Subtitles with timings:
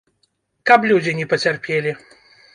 [0.69, 1.91] Каб людзі не пацярпелі.